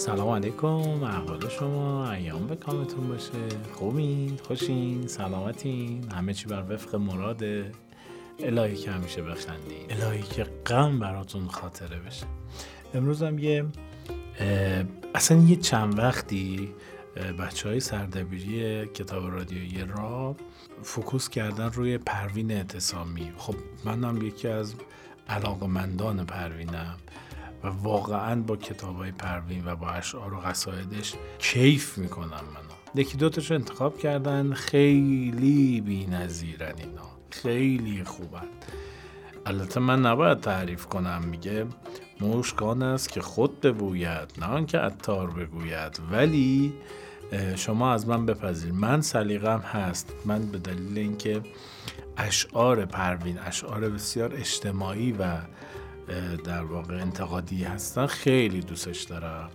[0.00, 3.32] سلام علیکم احوال شما ایام به کامتون باشه.
[3.72, 7.72] خوبین؟ خوشین؟ سلامتین؟ همه چی بر وفق مراده.
[8.38, 9.86] الهی که همیشه بخندین.
[9.90, 12.26] الهی که غم براتون خاطره بشه.
[12.94, 13.64] امروز هم یه
[15.14, 16.74] اصلا یه چند وقتی
[17.38, 20.36] بچه های سردبیری کتاب رادیویی را
[20.82, 23.32] فکوس کردن روی پروین اعتصامی.
[23.36, 24.74] خب منم یکی از
[25.28, 26.96] علاقمندان پروینم.
[27.64, 33.00] و واقعا با کتاب های پروین و با اشعار و قصایدش کیف می‌کنم منو.
[33.00, 37.10] یکی دوتاشو انتخاب کردن خیلی بی نظیرن اینا.
[37.30, 38.46] خیلی خوبن.
[39.46, 41.66] البته من نباید تعریف کنم میگه
[42.20, 46.00] مشکان است که خود ببوید نه آنکه عطار بگوید.
[46.10, 46.74] ولی
[47.56, 48.72] شما از من بپذیر.
[48.72, 50.12] من سلیقم هست.
[50.24, 51.40] من به دلیل اینکه
[52.16, 55.38] اشعار پروین اشعار بسیار اجتماعی و
[56.44, 59.50] در واقع انتقادی هستن خیلی دوستش دارم.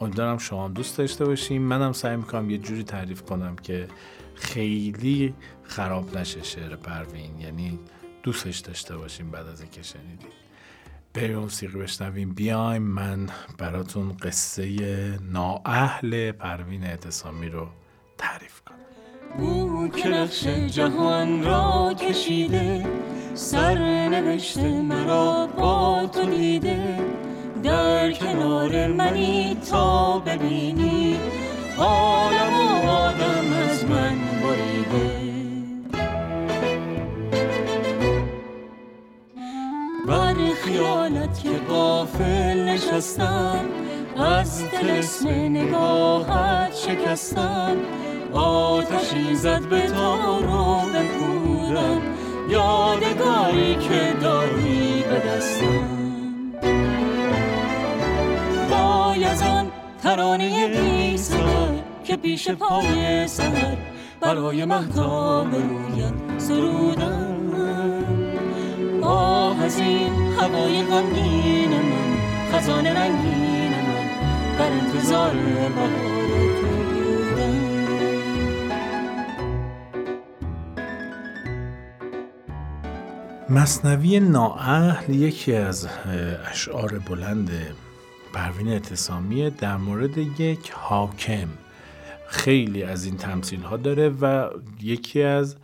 [0.00, 1.62] امیدوارم شما دوست داشته باشیم.
[1.62, 3.88] منم سعی می‌کنم یه جوری تعریف کنم که
[4.34, 7.40] خیلی خراب نشه شعر پروین.
[7.40, 7.78] یعنی
[8.22, 10.28] دوستش داشته باشیم بعد از اینکه شنیدیم.
[11.14, 12.34] بریم موسیقی بشنویم.
[12.34, 17.68] بیایم من براتون قصه نااهل پروین اعتصامی رو
[18.18, 18.74] تعریف کنم.
[19.44, 22.86] او که نقش جهان را کشیده
[23.34, 26.98] سر نوشته مرا با تو دیده.
[27.62, 31.16] در کنار منی تا ببینی.
[31.78, 35.24] عالم و آدم از من بریده.
[40.08, 43.64] بر خیالت که قافل نشستم
[44.16, 47.76] از تلسم نگاهت شکستم.
[48.32, 52.02] آتشی زد به تارو بکودم
[52.48, 56.04] یادگاری که داری به دستم.
[58.70, 59.70] بایزان
[60.02, 61.18] ترانه بی
[62.04, 63.76] که پیش پای سهر
[64.20, 67.34] برای مهتاب رویت سرودم.
[69.02, 72.16] آه از این هوای غمگین من
[72.52, 74.08] خزان رنگین من
[74.58, 76.13] در انتظار بهار.
[83.50, 85.88] مصنوی نااهل یکی از
[86.50, 87.50] اشعار بلند
[88.32, 91.48] پروین اعتصامی در مورد یک حاکم
[92.28, 94.50] خیلی از این تمثیل ها داره و
[94.82, 95.56] یکی از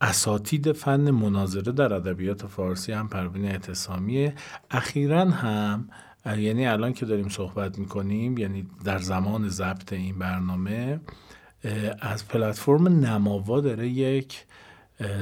[0.00, 4.32] اساتید فن مناظره در ادبیات فارسی هم پروین اعتصامی.
[4.70, 5.88] اخیرا هم
[6.26, 11.00] یعنی الان که داریم صحبت می‌کنیم یعنی در زمان ضبط این برنامه
[12.00, 14.44] از پلتفرم نماوا داره یک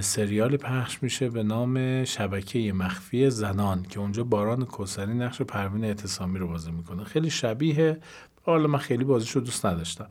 [0.01, 6.39] سریالی پخش میشه به نام شبکه مخفی زنان که اونجا باران کوسری نقش پروین اعتصامی
[6.39, 7.05] رو بازی می‌کنه.
[7.05, 8.01] خیلی شبیه
[8.43, 10.09] حالا من خیلی بازیش رو دوست نداشتم.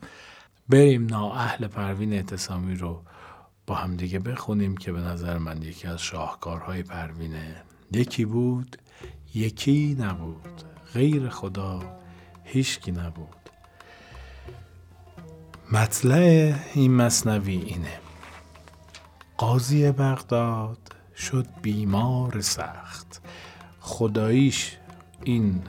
[0.68, 3.02] بریم نااهل پروین اعتصامی رو
[3.66, 7.62] با هم دیگه بخونیم که به نظر من یکی از شاهکارهای پروینه
[7.92, 8.76] یکی بود
[9.34, 10.62] یکی نبود.
[10.94, 11.98] غیر خدا
[12.44, 13.28] هیچکی نبود.
[15.72, 18.05] مطلع این مصنوی اینه.
[19.36, 20.78] قاضی بغداد
[21.16, 23.22] شد بیمار سخت.
[23.80, 24.76] خداییش
[25.24, 25.62] این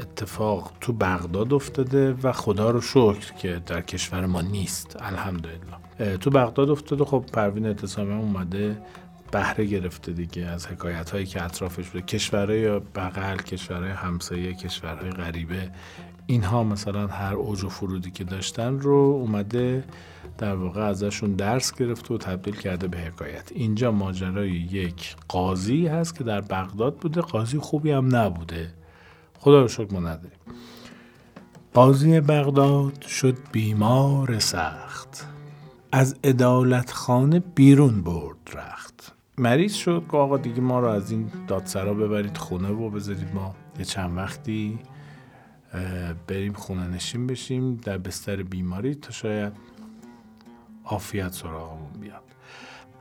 [0.00, 6.16] اتفاق تو بغداد افتاده و خدا رو شکر که در کشور ما نیست الحمدلله.
[6.20, 7.04] تو بغداد افتاده.
[7.04, 8.82] خب پروین اعتصامی اومده
[9.32, 12.06] بهره گرفته دیگه از حکایت هایی که اطرافش بوده.
[12.06, 15.70] کشورهای بغل کشورهای همسایه کشورهای غریبه
[16.26, 19.84] اینها مثلا هر اوج و فرودی که داشتن رو اومده
[20.38, 23.52] در واقع ازشون درس گرفته و تبدیل کرده به حکایت.
[23.52, 27.20] اینجا ماجرای یک قاضی هست که در بغداد بوده.
[27.20, 28.74] قاضی خوبی هم نبوده.
[29.38, 30.38] خدا رو شکر ما نداریم.
[31.74, 35.26] قاضی بغداد شد بیمار سخت.
[35.92, 39.12] از ادالت خانه بیرون برد رخت.
[39.38, 40.02] مریض شد.
[40.10, 44.16] که آقا دیگه ما رو از این دادسرا ببرید خونه و بذارید ما یه چند
[44.16, 44.78] وقتی
[46.26, 48.94] بریم خونه نشین بشیم در بستر بیماری.
[48.94, 49.52] تا شاید
[50.84, 52.22] عافیت سراغمون بیاد.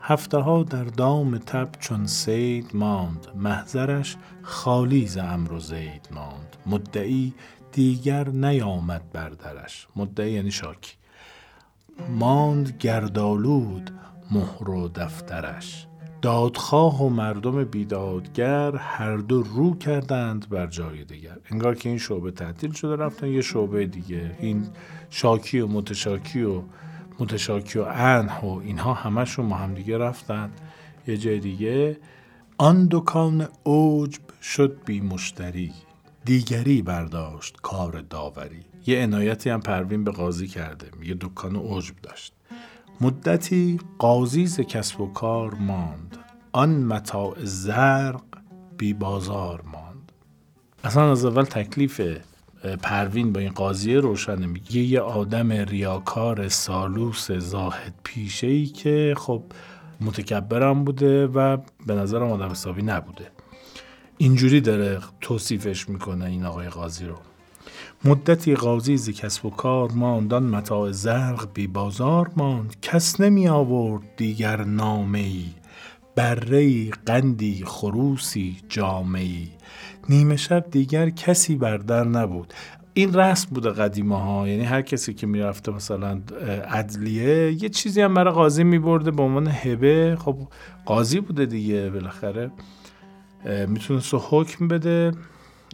[0.02, 6.58] هفته ها در دام تب چون سید ماند محضرش خالی ز امر و زید ماند.
[6.66, 7.34] مدعی
[7.72, 9.88] دیگر نیامد بر درش.
[9.96, 10.94] مدعی یعنی شاکی.
[12.10, 13.92] ماند گردالود
[14.32, 15.88] مهر و دفترش.
[16.22, 21.38] دادخواه و مردم بیدادگر هر دو رو کردند بر جای دیگر.
[21.52, 24.36] انگار که این شعبه تعطیل شده رفتن یه شعبه دیگه.
[24.40, 24.68] این
[25.10, 26.62] شاکی و متشاکی و
[27.20, 30.52] متشاکی و انح و اینها همشون با هم دیگه رفتن.
[31.08, 31.98] یه جای دیگه
[32.58, 35.72] آن دکان اوجب شد بی مشتری.
[36.26, 38.66] دیگری برداشت کار داوری.
[38.88, 40.88] یه عنایتی هم پروین به قاضی کرده.
[41.04, 42.34] یه دکان عجب داشت.
[43.02, 46.18] مدتی قاضی ز کسب و کار ماند.
[46.52, 48.24] آن متاع زرق
[48.78, 50.12] بی بازار ماند.
[50.84, 52.02] اصلا از اول تکلیف
[52.66, 59.44] پروین با این قاضی روشن میگه یه آدم ریاکار سالوس زاهد پیشه ای که خب
[60.02, 63.32] متکبرم بوده و به نظرم آدم حسابی نبوده.
[64.18, 67.16] اینجوری داره توصیفش می‌کنه این آقای قاضی رو.
[68.06, 72.76] مدتی قاضی ز کسب و کار ماندان متاع زرق بی بازار ماند.
[72.82, 75.46] کس نمی آورد دیگر نامه ای
[76.16, 79.50] بره قندی خروسی جامعی
[80.10, 82.54] نیمه شب دیگر کسی بر در نبود.
[82.94, 86.22] این رسم بوده قدیمه ها یعنی هر کسی که می‌رفته مثلا
[86.70, 90.18] عدلیه یه چیزی هم برای قاضی میبرده به عنوان هبه.
[90.20, 90.38] خب
[90.86, 92.52] قاضی بوده دیگه بالاخره.
[93.68, 95.12] می‌تونست حکم بده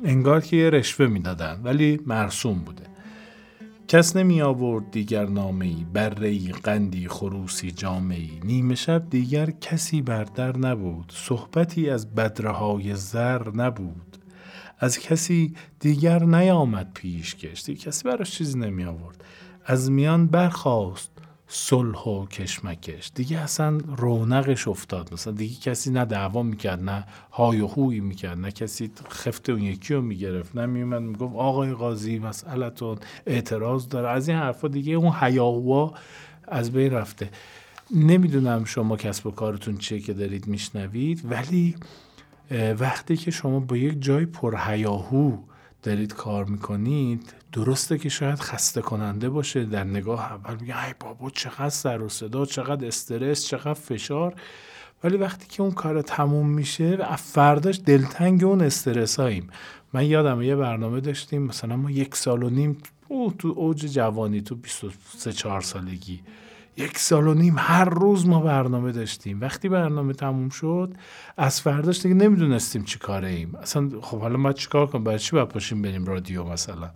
[0.04, 2.84] انگار که یه رشوه می‌دادن ولی مرسوم بوده.
[3.88, 10.58] کس نمی آورد دیگر نامه‌ای بره قندی خروسی جامعی نیمه شب دیگر کسی بر در
[10.58, 11.14] نبود.
[11.16, 14.18] صحبتی از بدرهای زر نبود.
[14.80, 19.24] از کسی دیگر نیامد پیش کشتی کسی براش چیزی نمی آورد.
[19.66, 21.12] از میان برخواست
[21.48, 23.12] صلح و کشمکش.
[23.16, 25.14] دیگه اصلا رونقش افتاد.
[25.14, 29.62] مثلا دیگه کسی نه دعوا می‌کرد نه های و هوی می‌کرد نه کسی خفت اون
[29.62, 30.56] یکی رو می‌گرفت.
[30.56, 34.10] نه میومد می‌گفت آقای قاضی مسئلتون اعتراض داره.
[34.10, 35.94] از این حرفا دیگه اون حیاهوا
[36.48, 37.30] از بین رفته.
[37.96, 41.76] نمی‌دونم شما کسب و کارتون چیه که دارید میشنوید ولی
[42.51, 45.38] وقتی که شما با یک جای پرهیاهو
[45.84, 51.30] دارید کار می‌کنید درسته که شاید خسته کننده باشه در نگاه اول میگه ای بابا
[51.30, 54.34] چقدر سر و صدا چقدر استرس چقدر فشار.
[55.04, 59.50] ولی وقتی که اون کار تموم میشه فرداش دلتنگ اون استرس هاییم
[59.94, 64.42] من یادم یه برنامه داشتیم مثلا ما یک سال و نیم او تو اوج جوانی
[64.42, 66.19] تو 23 4 سالگی.
[66.80, 69.42] یک سال و نیم هر روز ما برنامه داشتیم.
[69.42, 70.94] وقتی برنامه تموم شد
[71.38, 73.56] از فرداش دیگه نمی‌دونستیم چی کاره ایم.
[73.56, 76.90] اصلا خب حالا ما چیکار کنیم؟ برای چی باید پاشیم بریم رادیو مثلا؟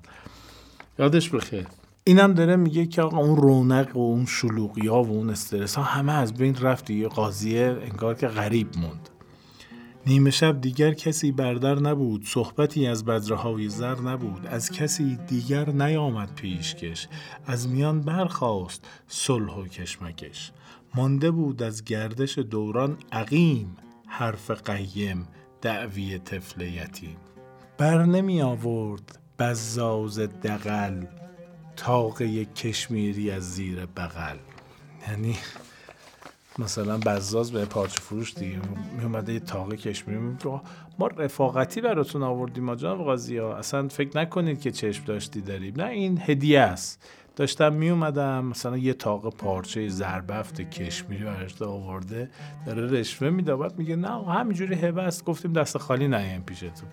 [0.99, 1.67] یادش بخیر.
[2.03, 5.83] اینم داره میگه که آقا اون رونق و اون شلوغی ها و اون استرس ها
[5.83, 6.89] همه از بین رفت.
[6.89, 9.09] یه قاضیه انگار که غریب موند.
[10.07, 14.47] نیمه شب دیگر کسی بردر نبود صحبتی از بدرهای زر نبود.
[14.47, 17.07] از کسی دیگر نیامد پیشکش
[17.45, 20.51] از میان برخاست صلح و کشمکش.
[20.95, 23.77] مانده بود از گردش دوران عقیم
[24.07, 25.27] حرف قیم
[25.61, 27.17] دعوی طفل یتیم.
[27.77, 31.05] بر نمی آورد بزاز دقل
[31.75, 34.37] تاقه کشمیری از زیر بغل.
[35.07, 35.37] یعنی
[36.59, 38.59] مثلا بزاز به پارچه فروش دیگه.
[38.97, 40.19] می اومده یه تاقه کشمیری
[40.99, 43.55] ما رفاقتی براتون آوردیم ما جناب قاضی ها.
[43.55, 47.09] اصلا فکر نکنید که چشم داشتی داریم نه این هدیه است.
[47.35, 52.29] داشتم می اومدم مثلا یه تاقه پارچه زربفت کشمیری براش آورده.
[52.65, 53.55] داره رشوه میده.
[53.55, 55.25] بعد میگه نه همینجوری هبه است.
[55.25, 56.89] گفتیم دست خالی نیایم پیشتون.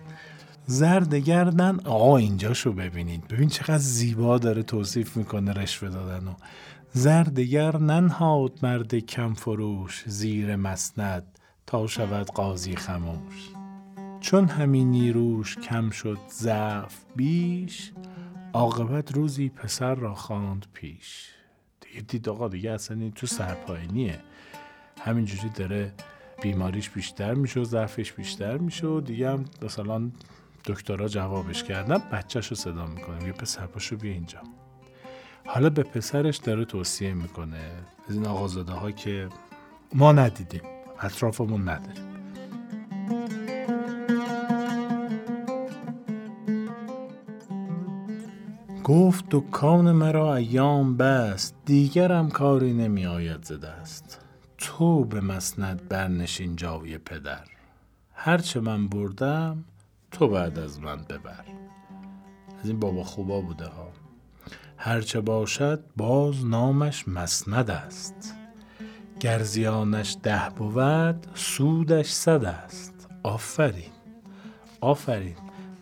[0.65, 1.79] زرد گردن.
[1.85, 3.27] آقا اینجاشو ببینید.
[3.27, 6.33] ببین چقدر زیبا داره توصیف می‌کنه رشوه دادن و
[6.93, 13.49] زردگر ننهاد مرد کم فروش زیر مسند تا شود قاضی خموش.
[14.19, 17.91] چون همین نیروش کم شد ضعف بیش
[18.53, 21.29] عاقبت روزی پسر را خواند پیش.
[21.81, 24.19] دیگه دید آقا دیگه اصلا این تو سرپاینیه
[25.05, 25.93] همینجوری داره
[26.41, 30.11] بیماریش بیشتر میشه و ضعفش بیشتر میشه و دیگه هم مثلا
[30.65, 33.25] دکترها جوابش کردن بچهش رو صدا می‌کنه.
[33.25, 34.39] یه پسر پاشو بیا اینجا.
[35.45, 37.71] حالا به پسرش داره توصیه می‌کنه.
[38.09, 39.29] از این آقازاده ها که
[39.93, 40.61] ما ندیدیم
[40.99, 42.11] اطرافمون نداریم.
[48.83, 54.25] گفت دکان مرا ایام بست دیگرم کاری نمی آید زده است
[54.57, 57.45] تو به مسند برنشین جاوی پدر.
[58.13, 59.63] هرچه من بردم
[60.11, 61.45] تو بعد از من ببر.
[62.59, 63.87] از این بابا خوبا بوده ها.
[64.83, 68.35] هرچه باشد باز نامش مسند است.
[69.19, 73.09] گرزیانش ده بود سودش صد است.
[73.23, 73.91] آفرین.
[74.81, 75.35] آفرین.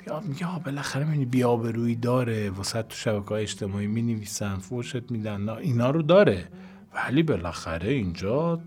[0.05, 2.49] بیا میگه ها بالاخره می‌بینی بیابرویی داره.
[2.49, 6.47] وسط تو شبکه اجتماعی می نویسن فوشت میدن اینا رو داره.
[6.95, 8.61] ولی بالاخره اینجا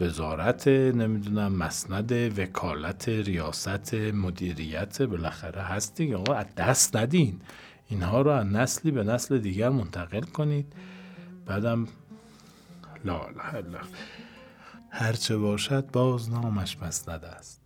[0.00, 6.16] وزارت نمی‌دونم مسند وکالت ریاست مدیریت بالاخره هست دیگه.
[6.16, 7.40] آقا از دست ندین.
[7.88, 10.72] اینها رو از نسلی به نسل دیگر منتقل کنید.
[11.46, 11.88] بعدم
[13.04, 13.80] لا لا
[14.90, 17.60] هرچه باشد باز نامش مسند است.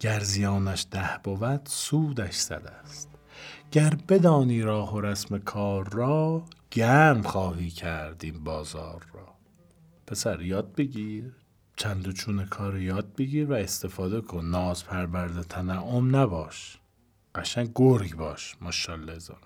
[0.00, 3.08] گر زیانش ده بود سودش صد است.
[3.72, 9.28] گر بدانی راه و رسم کار را گرم خواهی کرد بازار را.
[10.06, 11.32] پسر یاد بگیر
[11.76, 14.44] چند و چون کار یاد بگیر و استفاده کن.
[14.44, 16.78] ناز پرورده تنعم نباش.
[17.34, 19.38] قشنگ گرگ باش ماشاءالله هزار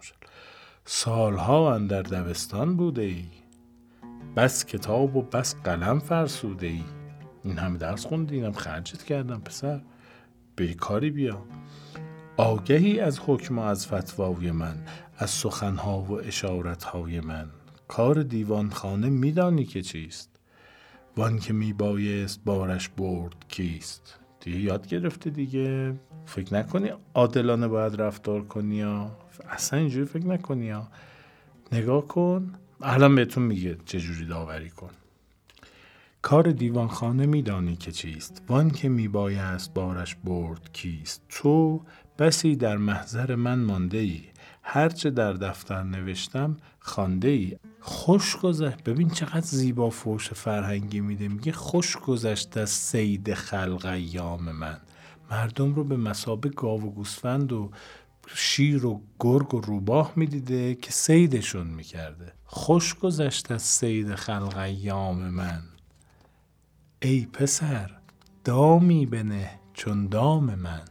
[0.85, 3.25] سالها اندر دبستان بوده ای
[4.37, 6.85] بس کتاب و بس قلم فرسوده ای
[7.47, 9.81] این همه درس خوندی اینم خرجت کردم پسر.
[10.57, 11.45] به کاری بیا.
[12.37, 14.77] آگهی از حکم و از فتوای من
[15.19, 17.51] از سخنها و اشارتهای من.
[17.89, 20.31] کار دیوان خانه میدانی که چیست؟
[21.17, 25.95] وان که میبایست بارش برد کیست؟ دیگه یاد گرفته دیگه؟
[26.27, 29.11] فکر نکنی عادلانه باید رفتار کنی یا؟
[29.51, 30.89] اصلا اینجوری فکر نکنی یا؟
[31.73, 32.53] نگاه کن.
[32.83, 34.91] الان بهتون میگه چجوری داوری کن.
[36.23, 38.43] کار دیوانخانه میدانی که چیست.
[38.49, 41.23] وان که میبایست بارش برد کیست.
[41.29, 41.83] تو
[42.19, 44.21] بسی در محضر من مانده ای
[44.63, 47.57] هرچه در دفتر نوشتم خانده ای
[47.89, 48.83] خوش گذشت.
[48.83, 51.29] ببین چقدر زیبا فوش فرهنگی میده.
[51.29, 54.81] میگه خوش گذشت از سید خلق ایام من.
[55.31, 57.71] مردم رو به مسابه گاو و گوسفند و
[58.35, 62.33] شیر و گرگ و روباه می‌دیده که سیدشون می‌کرده.
[62.45, 65.63] خوش گذشت از سید خلق ایام من.
[67.03, 67.91] ای پسر
[68.45, 70.83] دامی بنه چون دام من.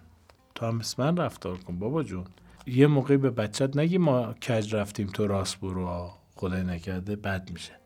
[0.55, 2.25] تو هم مثل من رفتار کن بابا جون.
[2.67, 6.11] یه موقعی به بچت نگی ما کج رفتیم تو راست برو.
[6.35, 7.79] خدای نکرده بد میشه.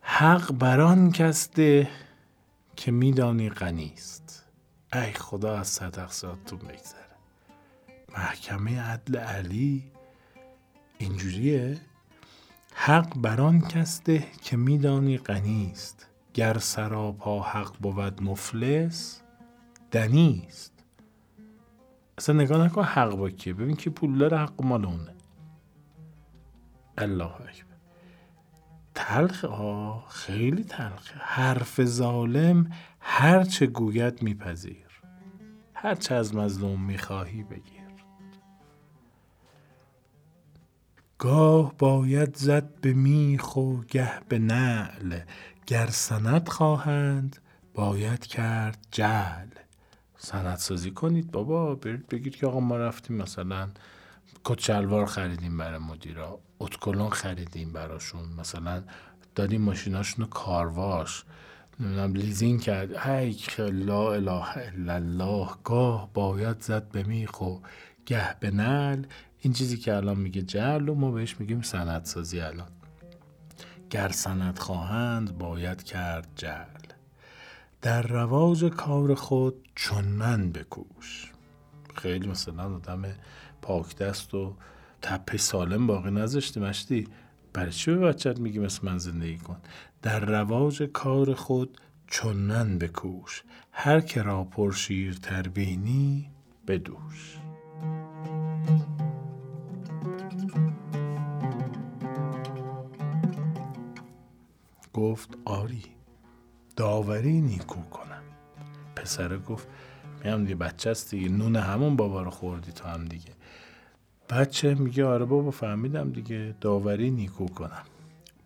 [0.00, 1.90] حق بران کس ده
[2.76, 4.44] که میدانی غنیست
[4.92, 7.02] ای خدا از صدق ساتون بگذره
[8.16, 9.84] محکمه عدل علی
[10.98, 11.80] اینجوریه.
[12.74, 19.22] حق بران کس ده که میدانی غنیست گر سراپا حق بود مفلس
[19.90, 20.72] دنیست
[22.18, 23.54] اصلا نگاه نکن حق با کیه.
[23.54, 25.14] ببین که پول داره حق مال اونه.
[26.98, 27.72] الله اکبر.
[28.94, 34.86] تلخ ها خیلی تلخه حرف ظالم هرچه گوید میپذیر.
[35.74, 37.82] هرچه از مظلوم می‌خواهی بگیر.
[41.18, 45.20] گاه باید زد به میخ و گه به نعل.
[45.66, 47.36] گر سند خواهند
[47.74, 49.48] باید کرد جل
[50.18, 51.74] سند سازی کنید بابا.
[51.74, 53.68] برید بگید که آقا ما رفتیم مثلا
[54.44, 56.38] کچلوار خریدیم برای مدیرا.
[56.62, 58.28] اتکلون خریدیم براشون.
[58.38, 58.82] مثلا
[59.34, 61.24] دادیم ماشیناشون رو کارواش.
[61.80, 62.96] نمی‌دونم لیزین کرد.
[62.96, 67.58] هی لا اله الا الله گاه باید زد به میخ و
[68.06, 69.04] گه به نل.
[69.40, 72.68] این چیزی که الان میگه جل و ما بهش میگیم سندسازی الان.
[73.90, 76.82] گر سند خواهند باید کرد جل
[77.82, 81.32] در رواج کار خود چون من بکوش.
[81.94, 83.04] خیلی مثلا آدم
[83.62, 84.54] پاک دست و
[85.02, 87.08] تپه سالم باقی نذاشتی مشتی؟
[87.52, 89.56] برای چی به بچت میگی مثل من زندگی کن؟
[90.02, 93.42] در رواج کار خود چونن بکوش
[93.72, 96.30] هر که را پرشیر تربینی
[96.66, 97.38] بدوش.
[104.94, 105.82] گفت آری
[106.76, 108.22] داوری نیکو کنم.
[108.96, 109.68] پسره گفت
[110.24, 113.32] میام دیگه بچه است نون همون بابا رو خوردی تو هم دیگه.
[114.32, 116.54] بچه میگه آره بابا فهمیدم دیگه.
[116.60, 117.82] داوری نیکو کنم.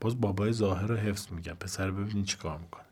[0.01, 1.55] باز بابای ظاهر رو حفظ میگم.
[1.61, 2.83] پسر ببینی چی کار می‌کنه.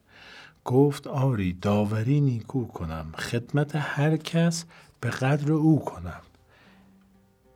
[0.64, 3.12] گفت آری داوری نیکو کنم.
[3.18, 4.64] خدمت هر کس
[5.00, 6.20] به قدر او کنم.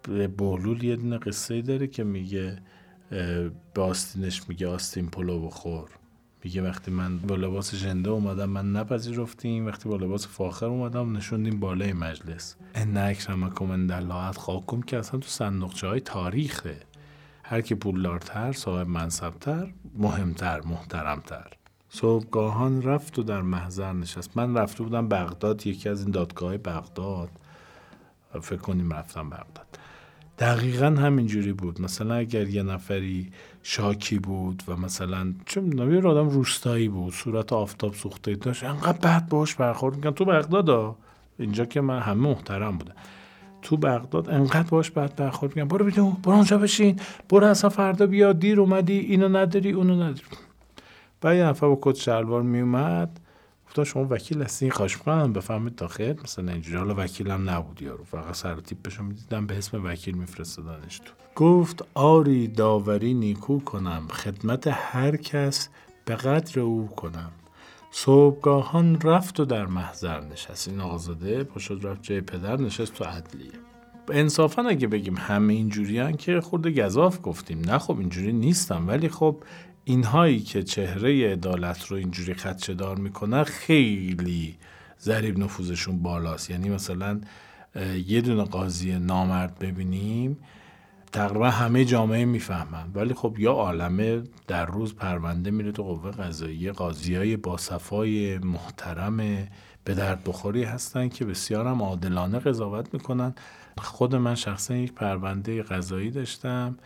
[0.02, 2.58] به بولول یه دونه قصه داره که میگه
[3.74, 5.90] به آستینش میگه آستین پلو بخور.
[6.44, 9.66] میگه وقتی من با لباس ژنده اومدم من نپذیرفتیم.
[9.66, 12.56] وقتی با لباس فاخر اومدم نشوندیم بالای مجلس.
[12.74, 16.76] ان اکرمکم عند الله اتقاکم که اصلا تو صندوقچه های تاریخه.
[17.42, 21.50] هر کی پولدارتر صاحب منصبتر مهمتر محترمتر.
[21.88, 24.36] صبحگاهان رفت و در محضر نشست.
[24.36, 27.30] من رفته بودم بغداد یکی از این دادگاه بغداد.
[28.40, 29.78] فکر کنیم رفتم بغداد.
[30.38, 31.80] دقیقا همینجوری بود.
[31.80, 37.52] مثلا اگر یه نفری شاکی بود و مثلا چه می‌دونم یه آدم روستایی بود صورت
[37.52, 40.96] آفتاب سوخته داشت انقدر بد باش برخورد می‌کنن تو بغداد
[41.38, 42.94] اینجا که من همه محترم بودم
[43.62, 47.00] تو بغداد انقدر باش بد برخورد می‌کنن برو بیدون برو اونجا بشین.
[47.28, 50.22] برو اصلا فردا بیا دیر اومدی اینو نداری اونو نداری.
[51.20, 53.20] بعد یه نفر با کت شلوار میومد.
[53.68, 55.32] گفتم شما وکیل هستی؟ خواهش می‌کنم.
[55.32, 56.76] بفهمید داخل مثلا اینجوری.
[56.76, 58.04] حالا وکیلم نبود یارو.
[58.04, 59.46] فقط سر تیپشو می‌دیدم.
[59.46, 61.12] به اسم وکیل میفرستادنش تو.
[61.36, 64.08] گفت آری داوری نیکو کنم.
[64.10, 65.68] خدمت هر کس
[66.04, 67.30] به قدر او کنم.
[67.90, 70.68] صبحگاهان رفت و در محضر نشست.
[70.68, 72.56] این آقازاده پاشد رفت جای پدر.
[72.56, 73.52] نشست تو عدلیه
[74.10, 77.60] انصافا اگه بگیم همه اینجوری که خورده گذاف گفتیم.
[77.60, 78.88] نه خب اینجوری نیستم.
[78.88, 79.36] ولی خب
[79.88, 84.56] اینهایی که چهره عدالت رو اینجوری خدشه دار می‌کنن خیلی
[85.00, 86.50] ضریب نفوذشون بالاست.
[86.50, 87.20] یعنی مثلا
[88.06, 90.38] یه دونه قاضی نامرد ببینیم
[91.12, 92.90] تقریبا همه جامعه می‌فهمن.
[92.94, 98.38] ولی خب یا عالمه در روز پرونده میره تو قوه قضایی قاضی های با صفای
[98.38, 99.16] محترم
[99.84, 103.34] به درد بخوری هستن که بسیارم عادلانه قضاوت می‌کنن.
[103.78, 106.78] خود من شخصا یک پرونده قضایی داشتم.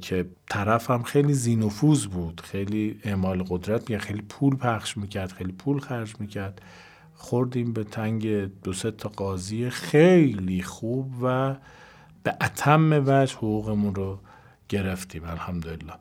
[0.00, 5.80] که طرفم خیلی زینوفوز بود خیلی اعمال قدرت می‌کرد خیلی پول پخش می‌کرد خیلی پول
[5.80, 6.62] خرج می‌کرد.
[7.14, 8.26] خوردیم به تنگ
[8.62, 11.56] دو تا قاضی خیلی خوب و
[12.22, 14.18] به اتم وجه حقوقمون رو
[14.68, 15.92] گرفتیم الحمدلله.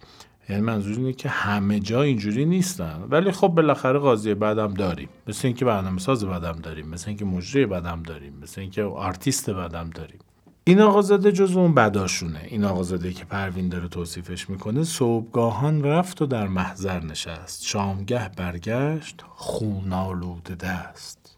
[0.50, 3.04] یعنی منظور اینه که همه جا اینجوری نیستن.
[3.10, 5.10] ولی خب بالاخره قاضی بدم داریم.
[5.28, 9.90] مثل اینکه برنامه ساز بدم داریم مثل اینکه مجری بدم داریم مثل اینکه آرتیست بدم
[9.90, 10.20] داریم.
[10.68, 12.42] این آقازاده جز اون بداشونه.
[12.48, 17.66] این آقازاده که پروین داره توصیفش می‌کنه صبحگاهان رفت و در محضر نشست.
[17.66, 21.38] شامگه برگشت خونالوده دست.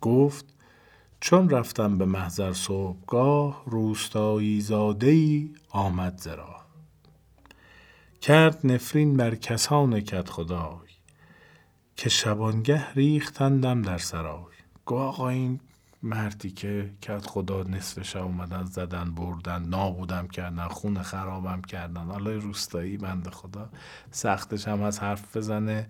[0.00, 0.44] گفت
[1.20, 6.56] چون رفتم به محضر صبحگاه روستایی زاده ای آمد زرا
[8.20, 10.90] کرد نفرین بر کسان کت خدای
[11.96, 14.54] که شبانگه ریختندم در سرای.
[14.84, 15.60] گو آقا این
[16.02, 22.04] مردی که کت خدا نصف شب اومدن زدن بردن نابودم کردن خون خرابم کردن.
[22.04, 23.70] حالا روستایی بند خدا.
[24.10, 25.88] سختش هم از حرف بزنه.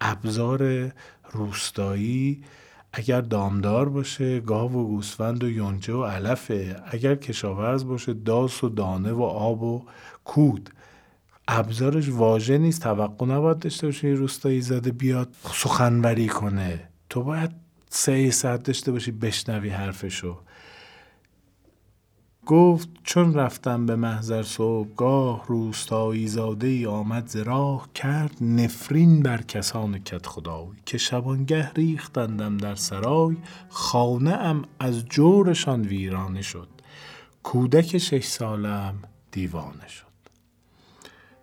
[0.00, 0.92] ابزار
[1.32, 2.44] روستایی
[2.92, 6.82] اگر دامدار باشه گاو و گوسفند و یونجه و علفه.
[6.86, 9.84] اگر کشاورز باشه داس و دانه و آب و
[10.24, 10.70] کود.
[11.48, 12.82] ابزارش واژه نیست.
[12.82, 16.88] توقع نباید داشته باشه روستایی زده بیاد سخنوری کنه.
[17.08, 17.61] تو باید
[17.94, 20.38] سه ساعت داشته باشی بشنوی حرفشو.
[22.46, 27.36] گفت چون رفتم به محضر صبحگاه روستایی زاده ای آمد ز
[27.94, 33.36] کرد نفرین بر کسان کت خدای که شبانگه ریختندم در سرای
[33.68, 36.68] خانه ام از جورشان ویرانه شد.
[37.42, 38.94] کودک شش سالم
[39.30, 40.06] دیوانه شد.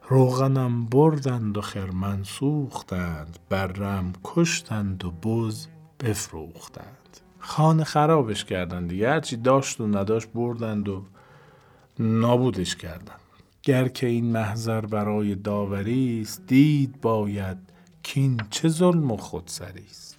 [0.09, 5.67] روغنم بردند و خرمن سوختند برم کشتند و بز
[5.99, 7.17] بفروختند.
[7.39, 9.09] خانه خرابش کردن دیگه.
[9.09, 11.03] هرچی داشت و نداشت بردند و
[11.99, 13.15] نابودش کردن.
[13.63, 17.57] گر که این محضر برای داوری است دید باید
[18.03, 20.17] کین چه ظلم و خودسری است.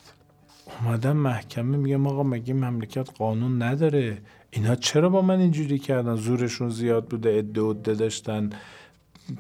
[0.81, 4.19] اومدم محکمه میگم آقا مگه مملکت قانون نداره؟
[4.51, 8.51] اینا چرا با من اینجوری کردن؟ زورشون زیاد بوده عده عده داشتن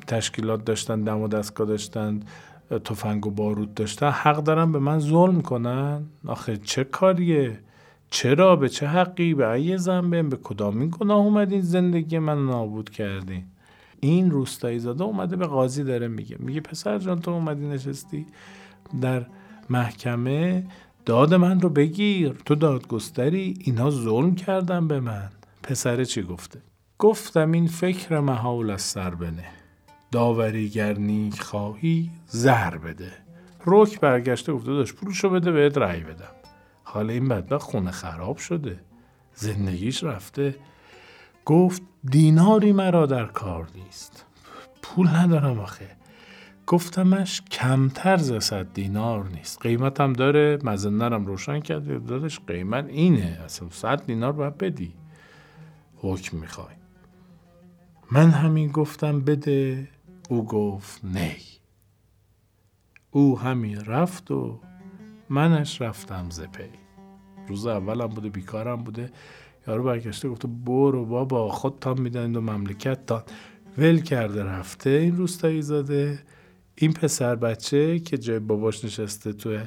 [0.06, 2.20] تشکیلات داشتن دم و دستگاه داشتن.
[2.78, 7.58] تفنگ و بارود داشتن حق دارن به من ظلم کنن؟ آخه چه کاریه؟
[8.10, 13.44] چرا؟ به چه حقی؟ به ای زنبه؟ به کدامین گناه اومدین زندگی من نابود کردین؟
[14.00, 16.36] این روستایی زاده اومده به قاضی داره میگه.
[16.38, 18.26] میگه پسر جان تو اومدی نشستی
[19.00, 19.26] در
[19.70, 20.66] محکمه؟
[21.06, 22.32] داد من رو بگیر.
[22.44, 25.28] تو دادگستری؟ اینها ظلم کردن به من.
[25.62, 26.60] پسره چی گفته؟
[26.98, 29.59] گفتم این فکر محال از سر بنه.
[30.12, 33.12] داوریگر نیک خواهی زهر بده.
[33.64, 36.34] روک برگشته گفته داشت پولشو بده بهت رأی بدم.
[36.84, 38.80] حالا این بدبخت خونه خراب شده.
[39.34, 40.54] زندگیش رفته.
[41.44, 44.26] گفت دیناری مرا در کار نیست.
[44.82, 45.96] پول ندارم آخه.
[46.66, 49.62] گفتمش کمتر ز دینار نیست.
[49.62, 50.58] قیمتم داره.
[50.64, 51.98] مزندرم روشن کرده.
[51.98, 53.40] دادش قیمت اینه.
[53.44, 54.94] اصلا صد دینار باید بدی.
[55.96, 56.74] حکم می‌خوای.
[58.10, 59.88] من همین گفتم بده.
[60.30, 61.36] او گفت نی
[63.10, 64.60] او همین رفت و
[65.30, 66.70] منش رفتم زپی
[67.48, 69.10] روز اولم بوده بیکارم بوده.
[69.66, 73.24] یارو برگشته گفته برو بابا خود تا میدن و مملکت تا
[73.78, 76.22] ول کرده رفته این روستایی زاده
[76.74, 79.60] این پسر بچه که جای باباش نشسته توی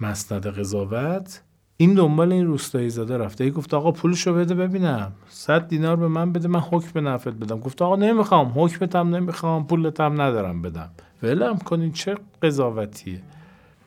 [0.00, 1.42] مسند قضاوت
[1.80, 3.44] این دنبال این روستایی زاده رفته.
[3.44, 5.12] ای گفت آقا پولشو بده ببینم.
[5.28, 7.60] صد دینار به من بده من حکم به نفت بدم.
[7.60, 10.90] گفت آقا نمی‌خوام حکمتم نمی‌خوام پولتم ندارم بدم.
[11.22, 13.22] ولم کنین چه قضاوتیه.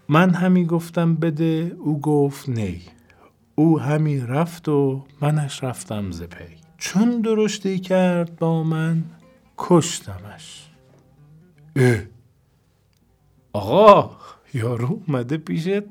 [0.10, 2.82] من همین گفتم بده او گفت نی.
[3.56, 6.56] او همین رفت و منش رفتم ز پی.
[6.78, 9.04] چون درشتی کرد با من
[9.58, 10.70] کشتمش.
[11.76, 11.98] اه.
[13.54, 14.12] آقا
[14.54, 15.84] یارو اومده پیشت.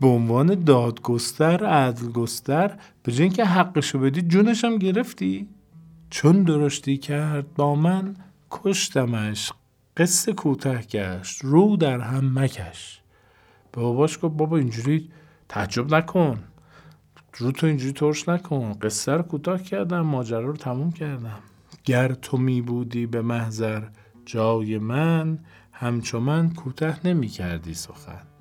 [0.00, 5.48] به عنوان دادگستر عدلگستر به جای اینکه حقشو بدی جونش گرفتی؟
[6.10, 8.16] چون درشتی کرد با من
[8.50, 9.52] کشتمش
[9.96, 13.00] قصه کوتاه گشت رو در هم مکش.
[13.72, 15.10] به باباش گفت بابا اینجوری
[15.48, 16.38] تعجب نکن
[17.38, 21.38] رو تو اینجوری ترش نکن قصه رو کوتاه کردم ماجرا رو تموم کردم.
[21.84, 23.82] گر تو می بودی به محضر
[24.26, 25.38] جای من
[25.72, 28.35] همچو من کوتاه نمی کردی سخن.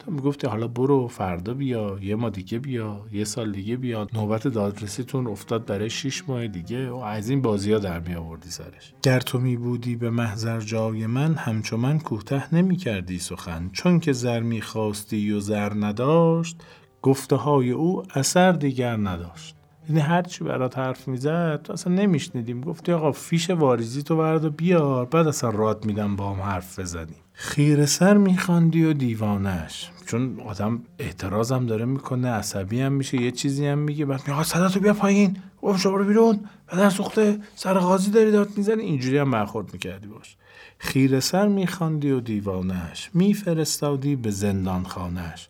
[0.00, 4.06] تو می‌گفتی حالا برو فردا بیا یه ما دیگه بیا یه سال دیگه بیا.
[4.14, 6.90] نوبت دادرسیتون افتاد برای شیش ماه دیگه.
[6.90, 8.94] و از این بازی ها در می آوردی سرش.
[9.02, 13.70] گر تو می بودی به محضر جای من همچو من کوتاه نمی کردی سخن.
[13.72, 16.56] چون که زر می خواستی و زر نداشت
[17.02, 19.54] گفته های او اثر دیگر نداشت.
[19.88, 22.60] یعنی هر چی برات حرف می‌زد تو اصلا نمیشنیدیم.
[22.60, 26.78] گفتی آقا فیش واریزی تو برد و بیار بعد اصلا راد میدم با هم حرف
[26.78, 27.16] بزنیم.
[27.42, 33.66] خیر سر میخواندی و دیوانش چون آدم اعتراضم داره می‌کنه عصبی هم میشه یه چیزی
[33.66, 35.36] هم میگه بعد میگه صدا تو بیا پایین.
[35.62, 36.40] گفت شما رو بیرون.
[36.72, 38.82] بدن سوخته سر غازی داری داد می‌زنی.
[38.82, 40.36] اینجوری هم برخورد می‌کردی باش.
[40.78, 45.48] خیر سر میخواندی و دیوانش میفرستادی به زندان خانش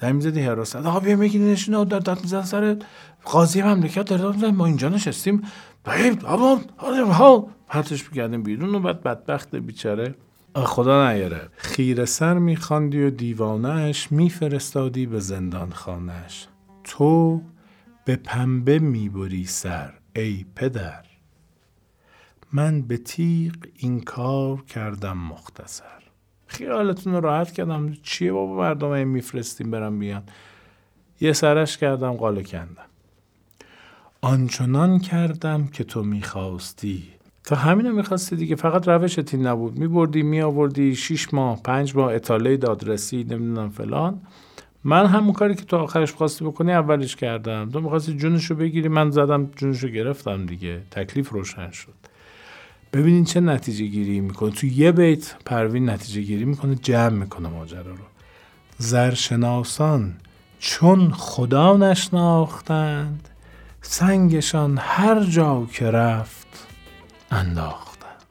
[0.00, 2.76] زمین زدی حراست آقا بیا می‌گیری نشونه در داد میزن سر
[3.24, 4.04] قاضی مملکت.
[4.04, 5.42] داره داد ما اینجا نشستیم.
[5.84, 6.60] بعید آبان
[7.10, 7.48] ها.
[7.68, 8.04] پرتش
[8.44, 10.14] بیرون و بعد بدبخت بیچاره
[10.54, 11.48] خدا نیاره.
[11.56, 16.46] خیر سر میخواندی و دیوانش میفرستادی به زندان خانش
[16.84, 17.42] تو
[18.04, 21.04] به پنبه می‌بری سر ای پدر.
[22.52, 26.02] من به تیغ این کار کردم مختصر.
[26.46, 27.92] خیالتون راحت کردم.
[28.02, 30.22] چیه بابا مردم میفرستیم برم بیان؟
[31.20, 32.86] یه سرش کردم قاله کندم.
[34.20, 37.08] آنچنان کردم که تو می‌خواستی.
[37.44, 38.56] تا همین رو می‌خواستی دیگه.
[38.56, 39.78] فقط روشت این نبود.
[39.78, 44.20] میبردی میآوردی شیش ماه پنج ماه اطاله دادرسی نمی‌دونم فلان.
[44.84, 47.70] من همون کاری که تو آخرش خواستی بکنی اولش کردم.
[47.70, 50.80] تو می‌خواستی جونش رو بگیری من زدم جونش رو گرفتم دیگه.
[50.90, 51.92] تکلیف روشن شد.
[52.92, 54.50] ببینین چه نتیجه گیری می‌کنه.
[54.50, 58.04] تو یه بیت پروین نتیجه گیری می‌کنه جمع می‌کنه ماجرا رو.
[58.78, 60.14] زرشناسان
[60.58, 63.28] چون خدا نشناختند
[63.80, 66.41] سنگشان هر جا که رفت
[67.32, 68.22] انداختند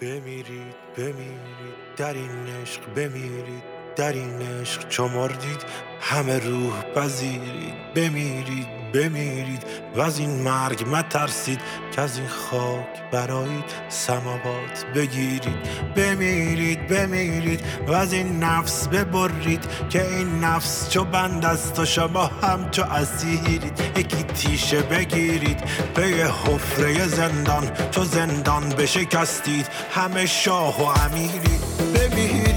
[0.00, 3.77] بمیرید بمیرید در این عشق بمیرید.
[3.98, 5.62] در این عشق چو مردید
[6.00, 9.62] همه روح پذیرید بمیرید بمیرید
[9.96, 11.60] و از این مرگ مترسید
[11.92, 15.58] که از این خاک برایید سماوات بگیرید.
[15.96, 22.26] بمیرید بمیرید و از این نفس ببرید که این نفس چو بند است و شما
[22.26, 23.80] هم چو اسیرید.
[23.96, 25.60] یکی تیشه بگیرید
[25.98, 29.68] یه حفره زندان چو زندان بشکستید.
[29.90, 31.60] همه شاه و امیرید.
[31.94, 32.47] بمیرید.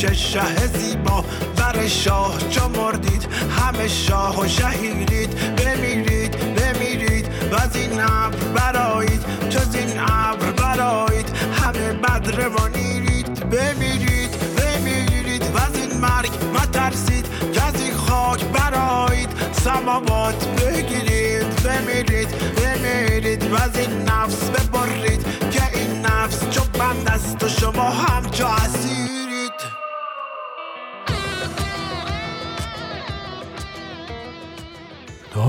[0.00, 1.24] پیش شه زیبا.
[1.56, 3.26] بر شاه چو مردید
[3.58, 11.28] همه شاه و شهیرید بمیرید بمیرید و از این ابر برایید چو این ابر برایید
[11.52, 17.26] همه بد روانیرید بمیرید بمیرید و از این مرگ مترسید.
[17.52, 22.28] که از این خاک برایید سماوات بگیرید بمیرید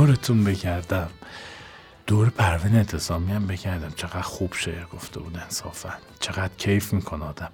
[0.06, 1.10] دورتون بگردم
[2.08, 3.94] دور پروین اعتصامی هم بکردم.
[3.96, 5.94] چقدر خوب شعر گفته بود انصافا.
[6.20, 7.50] چقدر کیف می‌کنه آدم.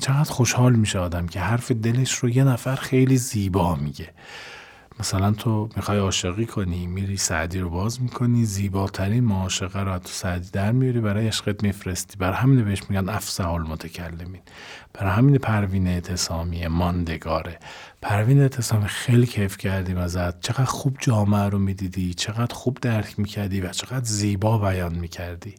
[0.00, 4.10] چقدر خوشحال میشه آدم که حرف دلش رو یه نفر خیلی زیبا میگه.
[5.00, 10.50] مثلا تو می‌خوای عاشقی کنی میری سعدی رو باز می‌کنی زیباترین معاشقه رو تو سعدی
[10.52, 12.16] در میاری برای عشقت میفرستی.
[12.16, 14.42] برای همین بهش میگن افسح المتکلمین.
[14.92, 17.58] برای همین پروین اعتصامی ماندگاره.
[18.02, 20.40] پروین اعتصامی خیلی کیف کردیم ازت.
[20.40, 25.54] چقدر خوب جامعه رو می‌دیدی چقدر خوب درک می‌کردی و چقدر زیبا بیان می‌کردی.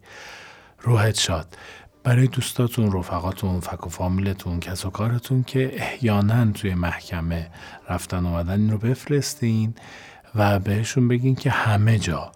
[0.80, 1.58] روحت شاد.
[2.04, 7.52] برای دوستاتون رفقاتون فک و فامیلتون کس و کارتون که احیانا توی محکمه
[7.90, 9.76] رفتن اومدن این رو بفرستین
[10.36, 12.32] و بهشون بگین که همه جا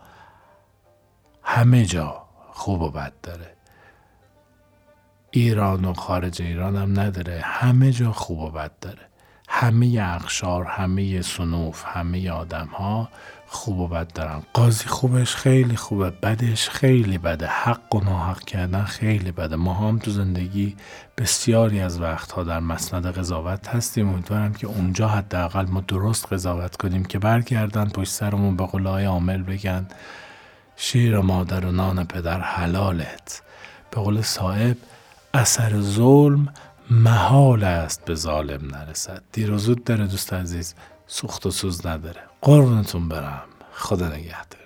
[1.44, 3.54] همه جا خوب و بد داره.
[5.32, 9.13] ایران و خارج ایران هم نداره همه جا خوب و بد داره.
[9.50, 13.10] همه اقشار همه سنوف همه آدم ها
[13.48, 14.44] خوب و بد دارن.
[14.54, 17.48] قاضی خوبش خیلی خوبه بدش خیلی بده.
[17.48, 19.56] حق و ناحق کردن خیلی بده.
[19.56, 20.76] ما هم تو زندگی
[21.18, 24.10] بسیاری از وقتها در مسند قضاوت هستیم.
[24.10, 29.44] امیدوارم که اونجا حداقل ما درست قضاوت کنیم که برگردن پشت سرمون به قولای عامل
[29.44, 29.88] بگن
[30.76, 33.42] شیر مادر و نان پدر حلالت.
[33.92, 34.78] به قول صاحب
[35.34, 36.54] اثر ظلم
[36.92, 39.24] محال است به ظالم نرسد.
[39.32, 40.76] دیر و زود داره دوست عزیز
[41.08, 42.22] سوخت و سوز نداره.
[42.42, 43.44] قربونتون برم.
[43.74, 44.64] خدا نگهدار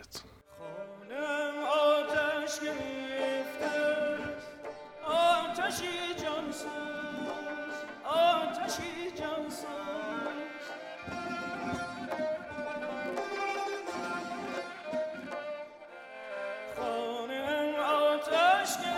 [18.27, 18.96] آتش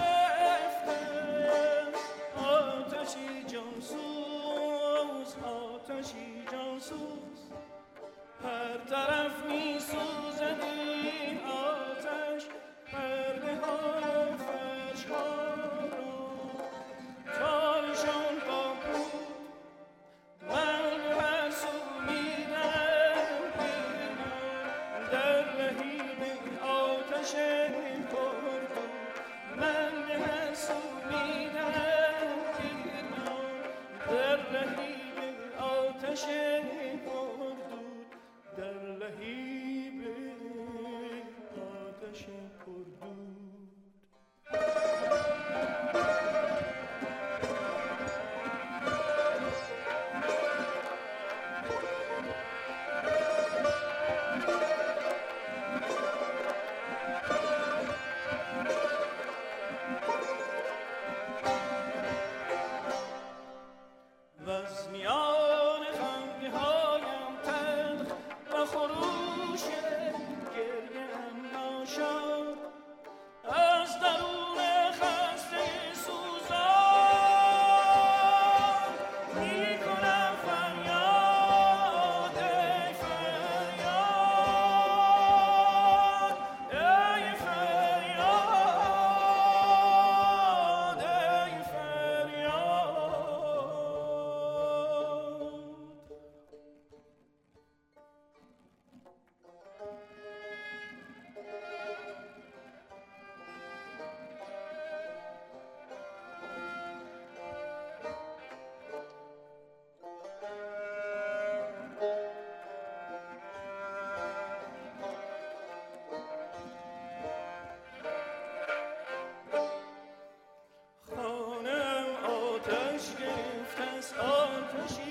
[122.99, 125.08] بشکفت از آتشی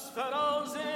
[0.00, 0.89] das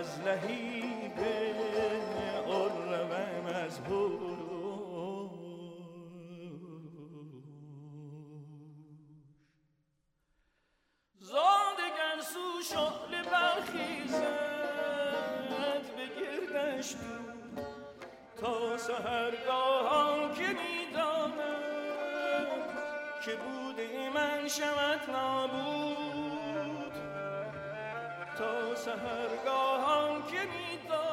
[0.00, 1.18] از لحیب
[2.46, 3.80] اروم از
[11.20, 14.20] زادگر سو شعل برخیزد
[15.96, 16.94] به گردش
[18.40, 21.32] تا سهرگاهان که می‌داند
[23.24, 25.69] که بوده من شود نابود.
[28.40, 31.09] تا سهرگاهان که می‌داند